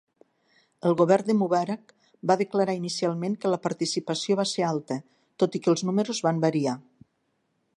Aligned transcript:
El 0.91 0.95
govern 1.01 1.27
de 1.31 1.33
Mubarak 1.41 1.91
va 2.31 2.37
declarar 2.39 2.75
inicialment 2.79 3.35
que 3.43 3.51
la 3.55 3.59
participació 3.67 4.39
va 4.41 4.47
ser 4.53 4.67
alta, 4.71 4.99
tot 5.45 5.59
i 5.59 5.63
que 5.67 5.71
els 5.75 5.85
números 5.91 6.23
van 6.29 6.41
variar. 6.49 6.75